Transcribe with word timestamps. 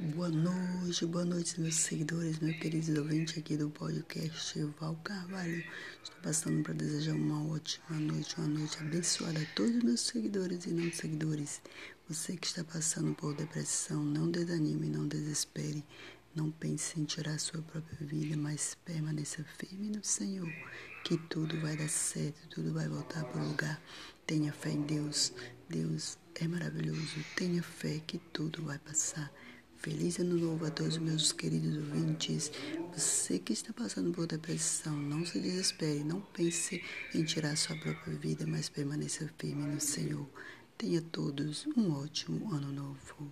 Boa 0.00 0.28
noite, 0.28 1.04
boa 1.06 1.24
noite, 1.24 1.60
meus 1.60 1.74
seguidores, 1.74 2.38
meus 2.38 2.56
queridos 2.58 2.96
ouvintes 2.96 3.36
aqui 3.36 3.56
do 3.56 3.68
podcast 3.68 4.56
Val 4.78 4.94
Carvalho. 5.02 5.64
Estou 6.00 6.20
passando 6.22 6.62
para 6.62 6.72
desejar 6.72 7.16
uma 7.16 7.44
ótima 7.52 7.98
noite, 7.98 8.38
uma 8.38 8.46
noite 8.46 8.78
abençoada 8.78 9.40
a 9.40 9.54
todos 9.56 9.74
os 9.74 9.82
meus 9.82 10.00
seguidores 10.02 10.66
e 10.66 10.70
não 10.70 10.92
seguidores. 10.92 11.60
Você 12.08 12.36
que 12.36 12.46
está 12.46 12.62
passando 12.62 13.12
por 13.12 13.34
depressão, 13.34 14.04
não 14.04 14.30
desanime, 14.30 14.88
não 14.88 15.08
desespere. 15.08 15.84
Não 16.32 16.48
pense 16.48 17.00
em 17.00 17.04
tirar 17.04 17.36
sua 17.40 17.60
própria 17.60 18.06
vida, 18.06 18.36
mas 18.36 18.76
permaneça 18.84 19.44
firme 19.58 19.88
no 19.88 20.04
Senhor, 20.04 20.48
que 21.02 21.16
tudo 21.28 21.60
vai 21.60 21.76
dar 21.76 21.88
certo, 21.88 22.46
tudo 22.50 22.72
vai 22.72 22.88
voltar 22.88 23.24
para 23.24 23.42
o 23.42 23.48
lugar. 23.48 23.82
Tenha 24.24 24.52
fé 24.52 24.70
em 24.70 24.82
Deus. 24.82 25.32
Deus 25.68 26.16
é 26.36 26.46
maravilhoso. 26.46 27.24
Tenha 27.34 27.64
fé 27.64 28.00
que 28.06 28.18
tudo 28.32 28.62
vai 28.62 28.78
passar. 28.78 29.32
Feliz 29.80 30.18
ano 30.18 30.34
novo 30.34 30.66
a 30.66 30.70
todos 30.70 30.98
meus 30.98 31.30
queridos 31.30 31.76
ouvintes. 31.76 32.50
Você 32.92 33.38
que 33.38 33.52
está 33.52 33.72
passando 33.72 34.12
por 34.12 34.26
depressão, 34.26 34.92
não 34.92 35.24
se 35.24 35.38
desespere, 35.38 36.02
não 36.02 36.20
pense 36.20 36.82
em 37.14 37.22
tirar 37.22 37.56
sua 37.56 37.76
própria 37.76 38.16
vida, 38.16 38.44
mas 38.44 38.68
permaneça 38.68 39.32
firme 39.38 39.62
no 39.62 39.80
Senhor. 39.80 40.26
Tenha 40.76 41.00
todos 41.00 41.64
um 41.76 41.92
ótimo 41.92 42.52
ano 42.52 42.72
novo. 42.72 43.30